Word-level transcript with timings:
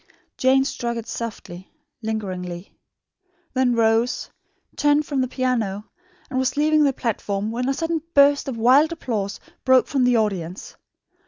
Jane 0.35 0.65
struck 0.65 0.97
it 0.97 1.07
softly, 1.07 1.71
lingeringly; 2.01 2.73
then 3.53 3.75
rose, 3.75 4.31
turned 4.75 5.05
from 5.05 5.21
the 5.21 5.27
piano, 5.27 5.85
and 6.27 6.39
was 6.39 6.57
leaving 6.57 6.83
the 6.85 6.91
platform, 6.91 7.51
when 7.51 7.69
a 7.69 7.73
sudden 7.75 8.01
burst 8.15 8.47
of 8.47 8.57
wild 8.57 8.91
applause 8.91 9.39
broke 9.63 9.85
from 9.85 10.03
the 10.03 10.17
audience. 10.17 10.75